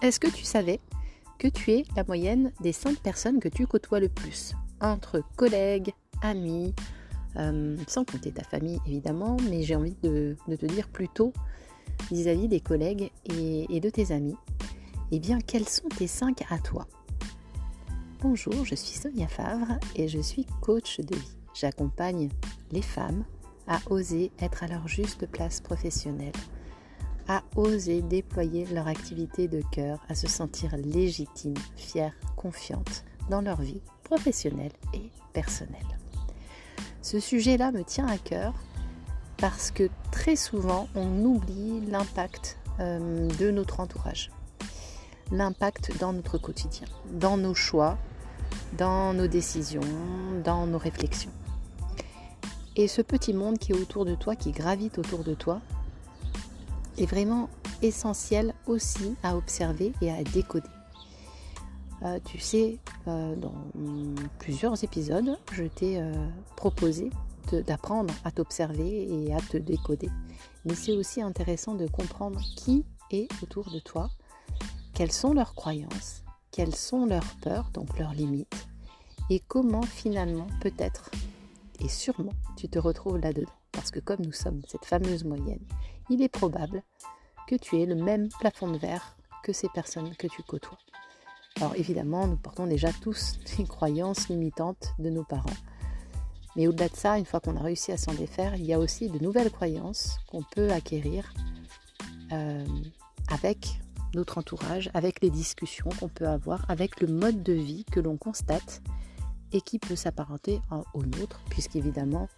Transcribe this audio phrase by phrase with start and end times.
[0.00, 0.78] Est-ce que tu savais
[1.40, 4.54] que tu es la moyenne des 5 personnes que tu côtoies le plus?
[4.80, 6.72] Entre collègues, amis,
[7.36, 11.32] euh, sans compter ta famille évidemment, mais j'ai envie de, te dire plutôt
[12.12, 14.36] vis-à-vis des collègues et, de tes amis.
[15.10, 16.86] Eh bien, quels sont tes 5 à toi?
[18.20, 21.36] Bonjour, je suis Sonia Favre et je suis coach de vie.
[21.54, 22.28] J'accompagne
[22.70, 23.24] les femmes
[23.66, 26.32] à oser être à leur juste place professionnelle,
[27.28, 33.60] à oser déployer leur activité de cœur, à se sentir légitime, fière, confiante dans leur
[33.60, 35.98] vie professionnelle et personnelle.
[37.02, 38.54] Ce sujet-là me tient à cœur
[39.36, 44.30] parce que très souvent on oublie l'impact euh, de notre entourage,
[45.30, 47.98] l'impact dans notre quotidien, dans nos choix,
[48.76, 49.80] dans nos décisions,
[50.44, 51.30] dans nos réflexions.
[52.76, 55.60] Et ce petit monde qui est autour de toi, qui gravite autour de toi,
[56.98, 57.48] est vraiment
[57.82, 60.68] essentiel aussi à observer et à décoder.
[62.02, 62.78] Euh, tu sais,
[63.08, 63.54] euh, dans
[64.38, 66.12] plusieurs épisodes, je t'ai euh,
[66.56, 67.10] proposé
[67.66, 70.10] d'apprendre à t'observer et à te décoder.
[70.64, 74.10] Mais c'est aussi intéressant de comprendre qui est autour de toi,
[74.92, 78.68] quelles sont leurs croyances, quelles sont leurs peurs, donc leurs limites,
[79.30, 81.10] et comment finalement, peut-être,
[81.80, 83.57] et sûrement, tu te retrouves là-dedans.
[83.78, 85.64] Parce que comme nous sommes cette fameuse moyenne,
[86.10, 86.82] il est probable
[87.46, 90.78] que tu aies le même plafond de verre que ces personnes que tu côtoies.
[91.58, 95.56] Alors évidemment, nous portons déjà tous des croyances limitantes de nos parents.
[96.56, 98.80] Mais au-delà de ça, une fois qu'on a réussi à s'en défaire, il y a
[98.80, 101.32] aussi de nouvelles croyances qu'on peut acquérir
[102.32, 102.66] euh,
[103.30, 103.78] avec
[104.12, 108.16] notre entourage, avec les discussions qu'on peut avoir, avec le mode de vie que l'on
[108.16, 108.82] constate
[109.52, 110.60] et qui peut s'apparenter
[110.94, 112.28] au nôtre, puisqu'évidemment,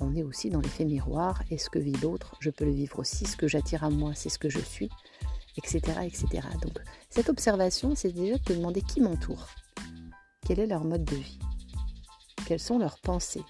[0.00, 2.98] on est aussi dans l'effet miroir, et ce que vit l'autre, je peux le vivre
[2.98, 4.90] aussi, ce que j'attire à moi, c'est ce que je suis,
[5.56, 5.80] etc.
[6.04, 6.46] etc.
[6.62, 6.78] Donc
[7.10, 9.46] cette observation, c'est déjà de te demander qui m'entoure,
[10.46, 11.38] quel est leur mode de vie,
[12.46, 13.44] quelles sont leurs pensées,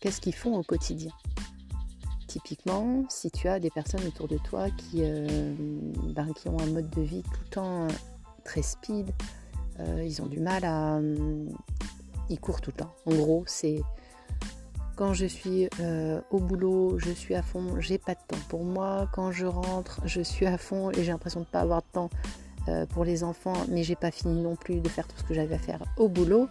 [0.00, 1.12] qu'est-ce qu'ils font au quotidien?
[2.26, 5.54] Typiquement, si tu as des personnes autour de toi qui, euh,
[6.14, 7.88] ben, qui ont un mode de vie tout le temps
[8.44, 9.10] très speed,
[9.80, 11.00] euh, ils ont du mal à...
[12.28, 12.94] ils courent tout le temps.
[13.06, 13.80] En gros, c'est
[14.96, 18.64] quand je suis euh, au boulot, je suis à fond, j'ai pas de temps pour
[18.64, 19.08] moi.
[19.12, 21.86] Quand je rentre, je suis à fond et j'ai l'impression de ne pas avoir de
[21.92, 22.10] temps
[22.68, 25.34] euh, pour les enfants, mais j'ai pas fini non plus de faire tout ce que
[25.34, 26.48] j'avais à faire au boulot.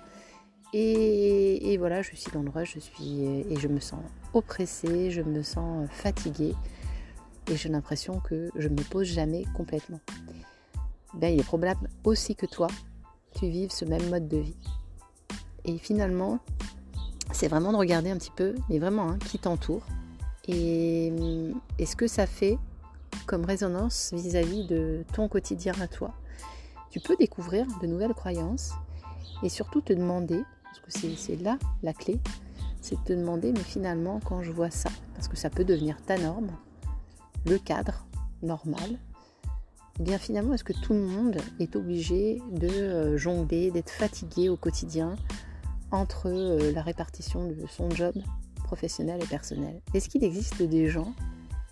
[0.73, 4.01] Et, voilà, je suis dans le rush, je suis et je me sens
[4.34, 6.53] oppressée, je me sens fatiguée
[7.50, 10.01] et j'ai l'impression que je me pose jamais complètement.
[11.13, 12.67] Ben, il est probable aussi que toi,
[13.39, 14.57] tu vives ce même mode de vie.
[15.63, 16.39] Et finalement,
[17.31, 19.83] c'est vraiment de regarder un petit peu, mais vraiment, hein, qui t'entoure
[20.47, 21.11] et,
[21.83, 22.57] ce que ça fait
[23.25, 26.13] comme résonance vis-à-vis de ton quotidien à toi?
[26.89, 28.73] Tu peux découvrir de nouvelles croyances
[29.43, 32.19] et surtout te demander, parce que c'est là la clé,
[32.81, 35.97] c'est de te demander, mais finalement, quand je vois ça, parce que ça peut devenir
[36.05, 36.51] ta norme,
[37.45, 38.05] le cadre
[38.43, 38.99] normal,
[39.99, 44.49] eh bien finalement, est-ce que tout le monde est obligé de euh, jongler, d'être fatigué
[44.49, 45.15] au quotidien
[45.95, 48.13] entre euh, la répartition de son job
[48.63, 51.13] professionnel et personnel Est-ce qu'il existe des gens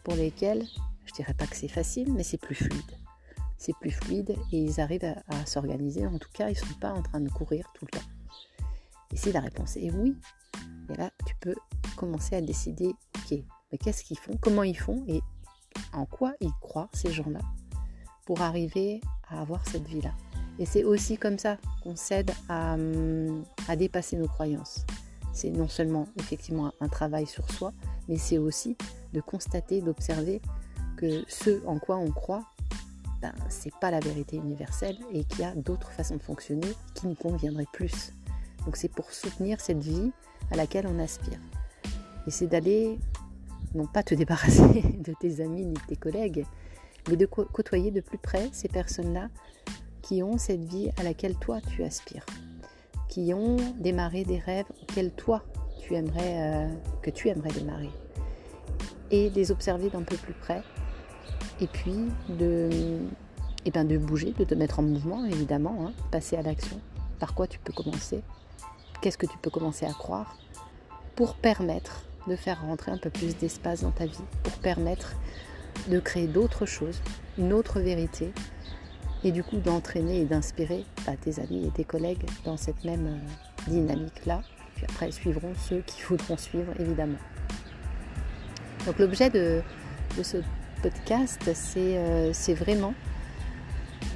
[0.04, 0.66] pour lesquels,
[1.06, 2.98] je dirais pas que c'est facile, mais c'est plus fluide?
[3.58, 6.06] C'est plus fluide et ils arrivent à, s'organiser.
[6.06, 8.06] En tout cas, ils ne sont pas en train de courir tout le temps.
[9.12, 10.16] Et si la réponse est oui,
[10.90, 11.56] et là, tu peux
[11.96, 13.40] commencer à décider, ok,
[13.72, 15.04] mais qu'est-ce qu'ils font, comment ils font?
[15.08, 15.22] Et
[15.94, 17.40] en quoi ils croient, ces gens-là,
[18.26, 20.14] pour arriver à avoir cette vie-là?
[20.60, 24.86] Et c'est aussi comme ça qu'on s'aide hum, à, dépasser nos croyances.
[25.34, 27.74] C'est non seulement effectivement un travail sur soi,
[28.08, 28.78] mais c'est aussi
[29.14, 30.42] de constater, d'observer
[30.96, 32.44] que ce en quoi on croit,
[33.22, 37.08] ben, c'est pas la vérité universelle et qu'il y a d'autres façons de fonctionner qui
[37.08, 38.14] nous conviendraient plus.
[38.66, 40.12] Donc c'est pour soutenir cette vie
[40.52, 41.40] à laquelle on aspire.
[42.28, 43.00] Et c'est d'aller,
[43.74, 46.46] non pas te débarrasser de tes amis ni de tes collègues,
[47.10, 49.30] mais de côtoyer de plus près ces personnes-là
[50.04, 52.26] qui ont cette vie à laquelle toi tu aspires,
[53.10, 55.42] qui ont démarré des rêves auxquels toi
[55.80, 56.68] tu aimerais, euh,
[57.02, 57.90] que tu aimerais démarrer,
[59.10, 60.62] et les observer d'un peu plus près,
[61.60, 61.96] et puis
[62.30, 66.42] de, et eh ben de bouger, de te mettre en mouvement évidemment, hein, passer à
[66.42, 66.80] l'action.
[67.20, 68.22] Par quoi tu peux commencer?
[69.02, 70.38] Qu'est-ce que tu peux commencer à croire?
[71.16, 75.14] Pour permettre de faire rentrer un peu plus d'espace dans ta vie, pour permettre
[75.88, 77.02] de créer d'autres choses,
[77.38, 78.32] une autre vérité,
[79.24, 83.08] et du coup d'entraîner et d'inspirer bah, tes amis et tes collègues dans cette même
[83.08, 84.42] euh, dynamique-là.
[84.76, 87.20] Puis après suivront ceux qui voudront suivre évidemment.
[88.86, 89.62] Donc l'objet de,
[90.22, 90.38] ce
[90.82, 92.94] podcast, c'est euh, vraiment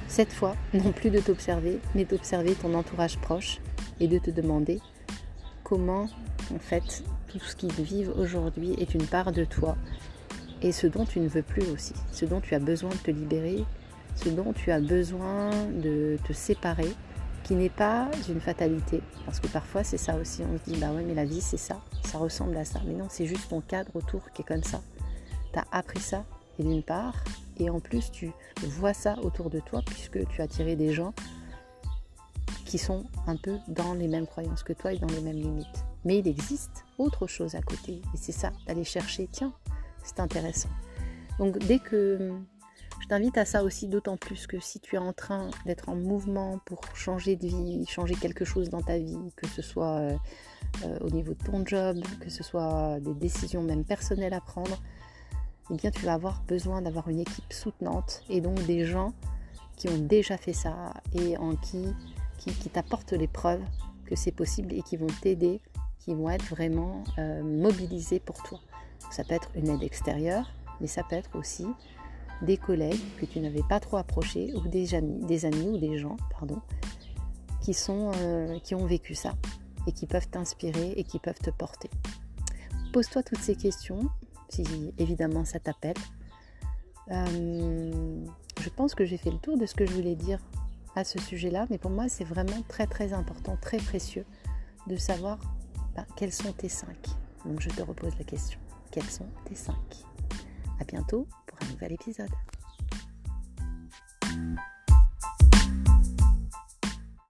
[0.08, 3.60] cette fois, non plus de t'observer, mais d'observer ton entourage proche
[4.00, 4.80] et de te demander
[5.64, 6.08] comment,
[6.54, 9.76] en fait, tout ce qu'ils vivent aujourd'hui est une part de toi
[10.62, 13.10] et ce dont tu ne veux plus aussi, ce dont tu as besoin de te
[13.10, 13.64] libérer,
[14.22, 16.92] ce dont tu as besoin de te séparer,
[17.44, 19.00] qui n'est pas une fatalité.
[19.24, 21.56] Parce que parfois c'est ça aussi, on se dit bah ouais mais la vie c'est
[21.56, 22.80] ça, ça ressemble à ça.
[22.86, 24.80] Mais non, c'est juste ton cadre autour qui est comme ça.
[25.52, 26.24] Tu as appris ça,
[26.58, 27.14] et d'une part,
[27.58, 28.32] et en plus tu
[28.62, 31.14] vois ça autour de toi puisque tu as tiré des gens
[32.64, 35.84] qui sont un peu dans les mêmes croyances que toi et dans les mêmes limites.
[36.04, 38.02] Mais il existe autre chose à côté.
[38.14, 39.52] Et c'est ça, d'aller chercher, tiens,
[40.02, 40.68] c'est intéressant.
[41.38, 42.32] Donc dès que
[43.08, 45.94] je t'invite à ça aussi, d'autant plus que si tu es en train d'être en
[45.96, 50.16] mouvement pour changer de vie, changer quelque chose dans ta vie, que ce soit euh,
[50.84, 54.78] euh, au niveau de ton job, que ce soit des décisions même personnelles à prendre,
[55.70, 59.14] eh bien tu vas avoir besoin d'avoir une équipe soutenante et donc des gens
[59.78, 61.86] qui ont déjà fait ça et en qui,
[62.36, 63.64] qui, t'apportent les preuves
[64.04, 65.62] que c'est possible et qui vont t'aider,
[65.98, 68.60] qui vont être vraiment euh, mobilisés pour toi.
[69.10, 70.52] Ça peut être une aide extérieure,
[70.82, 71.66] mais ça peut être aussi
[72.42, 75.98] des collègues que tu n'avais pas trop approchés ou des amis, des amis ou des
[75.98, 76.60] gens, pardon,
[77.60, 79.34] qui, sont, euh, qui ont vécu ça
[79.86, 81.90] et qui peuvent t'inspirer et qui peuvent te porter.
[82.92, 84.08] Pose-toi toutes ces questions,
[84.48, 84.64] si
[84.98, 85.96] évidemment ça t'appelle.
[87.10, 88.24] Euh,
[88.60, 90.40] je pense que j'ai fait le tour de ce que je voulais dire
[90.94, 94.24] à ce sujet-là, mais pour moi c'est vraiment très très important, très précieux
[94.86, 95.38] de savoir
[95.94, 96.98] bah, quels sont tes cinq.
[97.44, 98.58] Donc je te repose la question.
[98.90, 100.04] Quels sont tes cinq?
[100.80, 101.26] À bientôt
[101.62, 102.30] un nouvel épisode.